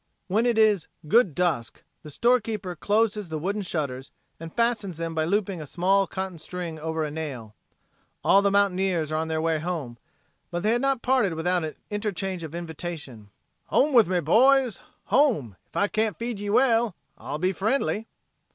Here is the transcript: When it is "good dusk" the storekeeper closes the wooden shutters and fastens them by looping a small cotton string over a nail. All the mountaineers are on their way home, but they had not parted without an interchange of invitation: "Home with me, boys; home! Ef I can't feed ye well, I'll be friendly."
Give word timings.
When 0.25 0.47
it 0.47 0.57
is 0.57 0.87
"good 1.07 1.35
dusk" 1.35 1.83
the 2.01 2.09
storekeeper 2.09 2.75
closes 2.75 3.29
the 3.29 3.37
wooden 3.37 3.61
shutters 3.61 4.11
and 4.39 4.51
fastens 4.51 4.97
them 4.97 5.13
by 5.13 5.25
looping 5.25 5.61
a 5.61 5.67
small 5.67 6.07
cotton 6.07 6.39
string 6.39 6.79
over 6.79 7.03
a 7.03 7.11
nail. 7.11 7.53
All 8.23 8.41
the 8.41 8.49
mountaineers 8.49 9.11
are 9.11 9.17
on 9.17 9.27
their 9.27 9.39
way 9.43 9.59
home, 9.59 9.99
but 10.49 10.63
they 10.63 10.71
had 10.71 10.81
not 10.81 11.03
parted 11.03 11.35
without 11.35 11.63
an 11.63 11.75
interchange 11.91 12.43
of 12.43 12.55
invitation: 12.55 13.29
"Home 13.65 13.93
with 13.93 14.07
me, 14.07 14.19
boys; 14.21 14.79
home! 15.03 15.55
Ef 15.67 15.75
I 15.77 15.87
can't 15.87 16.17
feed 16.17 16.39
ye 16.39 16.49
well, 16.49 16.95
I'll 17.19 17.37
be 17.37 17.53
friendly." 17.53 18.07